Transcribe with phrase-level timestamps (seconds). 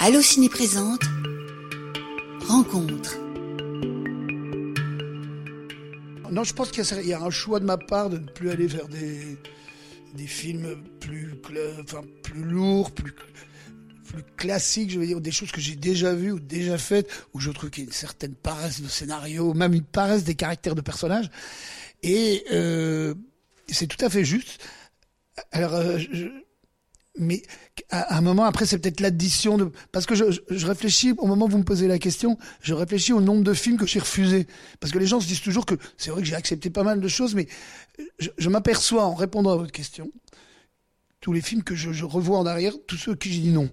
[0.00, 1.02] Allo Ciné présente
[2.46, 3.18] Rencontre.
[6.30, 8.66] Non, je pense qu'il y, a- un choix de ma part de ne plus aller
[8.66, 9.36] vers des,
[10.14, 11.34] des films plus,
[11.82, 16.32] enfin, plus lourds, plus, plus classiques, je veux dire, des choses que j'ai déjà vues
[16.32, 19.74] ou déjà faites, où je trouve qu'il y a une certaine paresse de scénario, même
[19.74, 21.30] une paresse des caractères de personnages.
[22.02, 23.14] Et euh,
[23.68, 24.64] c'est tout à fait juste.
[25.52, 26.28] Alors, euh, je-
[27.18, 27.42] mais
[27.90, 31.46] à un moment après, c'est peut-être l'addition de parce que je, je, réfléchis au moment
[31.46, 34.46] où vous me posez la question, je réfléchis au nombre de films que j'ai refusés
[34.78, 37.00] parce que les gens se disent toujours que c'est vrai que j'ai accepté pas mal
[37.00, 37.48] de choses, mais
[38.18, 40.10] je, je m'aperçois en répondant à votre question,
[41.20, 43.70] tous les films que je, revois en arrière, tous ceux qui j'ai dit non,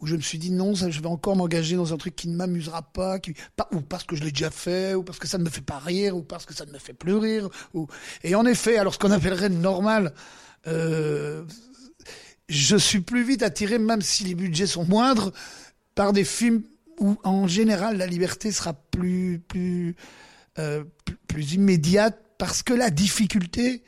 [0.00, 2.28] où je me suis dit non, ça, je vais encore m'engager dans un truc qui
[2.28, 5.26] ne m'amusera pas, qui, pas, ou parce que je l'ai déjà fait, ou parce que
[5.26, 7.48] ça ne me fait pas rire, ou parce que ça ne me fait plus rire,
[7.74, 7.86] ou
[8.22, 10.12] et en effet, alors ce qu'on appellerait normal.
[10.68, 11.44] Euh,
[12.52, 15.32] je suis plus vite attiré, même si les budgets sont moindres,
[15.94, 16.62] par des films
[17.00, 19.96] où, en général, la liberté sera plus, plus,
[20.58, 20.84] euh,
[21.26, 23.84] plus, immédiate, parce que la difficulté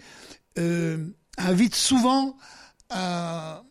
[0.58, 2.36] euh, invite souvent
[2.88, 3.62] à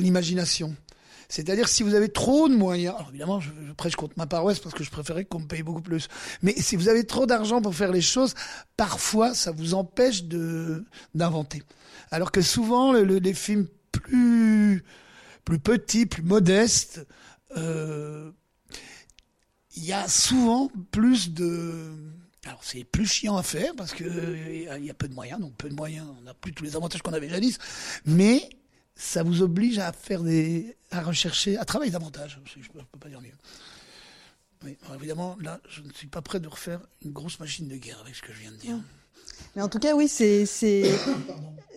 [0.00, 0.76] l'imagination.
[1.28, 4.58] C'est-à-dire si vous avez trop de moyens, alors évidemment je, je prêche contre ma paroisse
[4.58, 6.08] parce que je préférais qu'on me paye beaucoup plus,
[6.42, 8.34] mais si vous avez trop d'argent pour faire les choses,
[8.76, 11.62] parfois ça vous empêche de d'inventer.
[12.10, 14.84] Alors que souvent le, le- les films plus
[15.44, 17.06] plus petits, plus modestes,
[17.56, 18.30] euh,
[19.76, 21.90] il y a souvent plus de
[22.46, 25.40] alors c'est plus chiant à faire parce que euh, il y a peu de moyens,
[25.40, 27.58] donc peu de moyens, on n'a plus tous les avantages qu'on avait jadis,
[28.04, 28.48] mais
[28.96, 32.40] ça vous oblige à faire des, à rechercher, à travailler davantage.
[32.44, 33.30] Je ne peux pas dire mieux.
[34.64, 37.76] Oui, alors évidemment, là, je ne suis pas prêt de refaire une grosse machine de
[37.76, 38.76] guerre avec ce que je viens de dire.
[39.56, 40.84] Mais en tout cas, oui, c'est, c'est,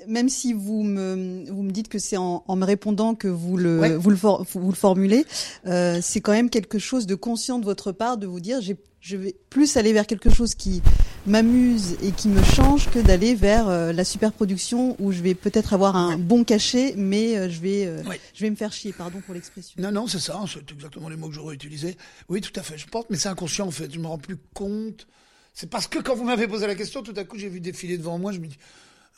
[0.07, 3.57] même si vous me, vous me dites que c'est en, en me répondant que vous
[3.57, 3.95] le, Ouais.
[3.95, 5.25] vous le, for- vous le formulez,
[5.65, 8.77] euh, c'est quand même quelque chose de conscient de votre part de vous dire, j'ai,
[9.08, 10.81] je vais plus aller vers quelque chose qui
[11.26, 15.73] m'amuse et qui me change que d'aller vers euh, la superproduction où je vais peut-être
[15.73, 19.21] avoir un bon cachet, mais euh, je vais, euh, je vais me faire chier, pardon
[19.21, 19.81] pour l'expression.
[19.81, 21.95] Non, non, c'est ça, c'est exactement les mots que j'aurais utilisés.
[22.27, 24.36] Oui, tout à fait, je pense, mais c'est inconscient en fait, je me rends plus
[24.54, 25.08] compte.
[25.54, 27.98] C'est parce que quand vous m'avez posé la question, tout à coup, j'ai vu défiler
[27.98, 28.58] devant moi, je me dis,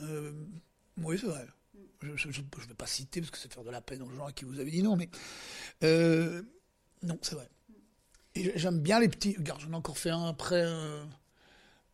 [0.02, 0.32] euh,
[1.02, 1.48] oui, c'est vrai.
[2.04, 4.32] Je ne vais pas citer parce que c'est faire de la peine aux gens à
[4.32, 5.10] qui vous avez dit non, mais
[5.82, 7.50] non, c'est vrai.
[8.56, 9.36] J'aime bien les petits.
[9.38, 11.04] Regarde, j'en ai encore fait un après euh,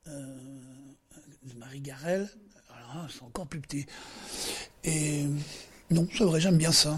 [0.08, 0.38] euh,
[1.58, 2.30] Marie Garel.
[2.70, 3.86] Alors, c'est encore plus petit.
[4.84, 5.26] Et
[5.90, 6.98] non, c'est vrai, j'aime bien ça.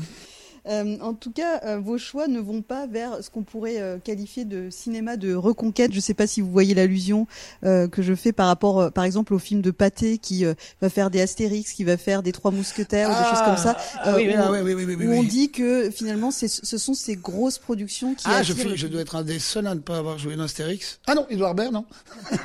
[0.67, 3.97] Euh, en tout cas, euh, vos choix ne vont pas vers ce qu'on pourrait euh,
[3.99, 5.91] qualifier de cinéma de reconquête.
[5.91, 7.27] Je ne sais pas si vous voyez l'allusion
[7.63, 10.45] que je fais par rapport, par exemple, au film de Pathé qui
[10.81, 13.77] va faire des Astérix, qui va faire des Trois Mousquetaires, ou des choses comme ça.
[13.99, 18.25] Ah, oui, où, oui, oui, on dit que finalement, ce sont ces grosses productions qui
[18.27, 20.43] Ah, je, fais- je dois être un des seuls à ne pas avoir joué dans
[20.43, 20.99] Astérix.
[21.07, 21.85] Ah non, Edouard Baird, non.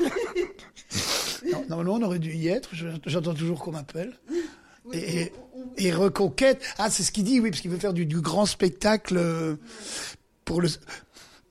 [1.52, 1.64] non.
[1.68, 2.70] Normalement, on aurait dû y être.
[2.72, 4.12] Je- J'entends toujours qu'on m'appelle.
[4.92, 5.32] Et,
[5.76, 6.62] et reconquête.
[6.78, 9.56] Ah, c'est ce qu'il dit, oui, parce qu'il veut faire du, grand spectacle euh,
[10.44, 10.68] pour le.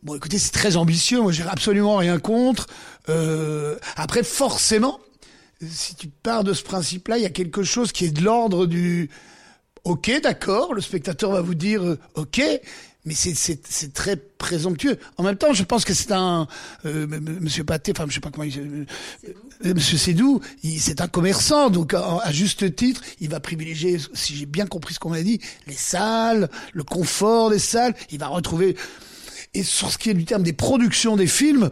[0.03, 1.21] Bon, écoutez, c'est très ambitieux.
[1.21, 2.67] Moi, j'ai absolument rien contre.
[3.09, 4.99] Euh, après, forcément,
[5.67, 8.65] si tu pars de ce principe-là, il y a quelque chose qui est de l'ordre
[8.65, 9.09] du.
[9.83, 12.41] Ok, d'accord, le spectateur va vous dire euh, ok,
[13.05, 14.97] mais c'est très présomptueux.
[15.17, 16.47] En même temps, je pense que c'est un
[16.85, 18.85] euh, Monsieur Pathé, enfin je sais pas comment il euh,
[19.65, 20.41] euh, Monsieur Sédou,
[20.77, 24.99] c'est un commerçant, donc à, juste titre, il va privilégier, si j'ai bien compris ce
[24.99, 27.95] qu'on m'a dit, les salles, le confort des salles.
[28.11, 28.75] Il va retrouver
[29.53, 31.69] et sur ce qui est du terme des productions des films.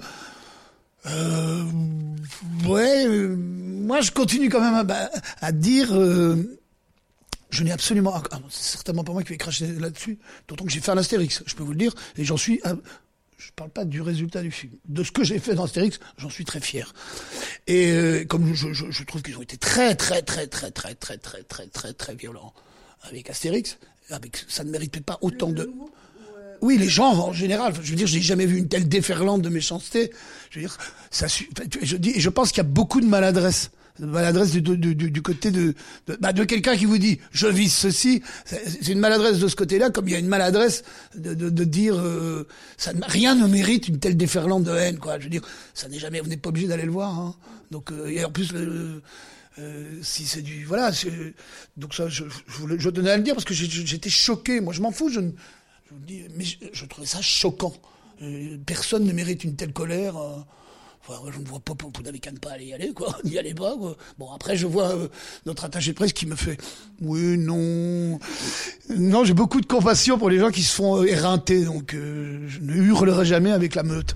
[1.06, 1.64] Euh,
[2.68, 5.10] ouais, euh, moi je continue quand même à,
[5.42, 5.90] à dire.
[7.50, 8.14] Euh, je n'ai absolument.
[8.16, 10.20] ah, ah, c'est certainement pas moi qui vais cracher là-dessus.
[10.48, 12.60] D'autant que j'ai fait un Astérix, je peux vous le dire, et j'en suis.
[12.64, 12.76] ah,
[13.38, 14.74] je parle pas du résultat du film.
[14.86, 16.94] De ce que j'ai fait dans Astérix, j'en suis très fier.
[17.68, 20.94] Et euh, comme je, je, je trouve qu'ils ont été très, très, très, très, très,
[20.94, 22.54] très, très, très, très, très violents
[23.04, 23.78] avec Astérix,
[24.10, 25.72] avec ça ne méritait pas autant de.
[26.62, 27.74] Oui, les gens en général.
[27.82, 30.12] Je veux dire, j'ai jamais vu une telle déferlante de méchanceté.
[30.50, 30.78] Je veux dire,
[31.12, 31.28] ça.
[31.82, 35.74] Je dis, je pense qu'il y a beaucoup de maladresse, maladresse du, côté de
[36.20, 38.22] bah, de quelqu'un qui vous dit je vise ceci.
[38.46, 40.84] C'est une maladresse de ce côté-là, comme il y a une maladresse
[41.16, 42.48] de, de, dire euh,
[42.78, 45.00] ça rien ne mérite une telle déferlante de haine.
[45.00, 45.20] Quoi.
[45.20, 45.42] Je veux dire,
[45.74, 46.22] ça n'est jamais.
[46.22, 47.18] Vous n'êtes pas obligé d'aller le voir.
[47.18, 47.36] Hein.
[47.72, 48.52] Donc, euh, et en plus.
[48.54, 49.02] euh,
[50.02, 50.92] si c'est du voilà
[51.76, 54.82] donc ça je, je, je tenais à le dire parce que j'étais choqué moi je
[54.82, 55.32] m'en fous je, ne-
[55.90, 57.74] je vous dis mais je, trouvais ça choquant
[58.22, 60.38] Euh, personne ne mérite une telle colère euh,
[61.32, 63.18] je ne vois pas, vous n'avez qu'à ne pas aller y aller, quoi.
[63.24, 63.96] N'y allez pas, quoi.
[64.20, 65.08] Bon, après, je vois euh,
[65.46, 66.58] notre attaché de presse qui me fait,
[67.02, 68.20] oui, non.
[68.90, 72.76] Non, j'ai beaucoup de compassion pour les gens qui se font éreinter, donc je ne
[72.76, 74.16] hurlerai jamais avec la meute.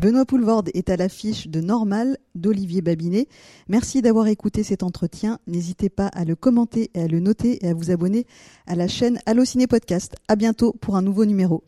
[0.00, 3.28] Benoît Poulvorde est à l'affiche de Normal d'Olivier Babinet.
[3.68, 5.38] Merci d'avoir écouté cet entretien.
[5.46, 8.26] N'hésitez pas à le commenter et à le noter et à vous abonner
[8.66, 10.16] à la chaîne Allociné Podcast.
[10.28, 11.64] À bientôt pour un nouveau numéro.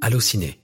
[0.00, 0.60] Allociné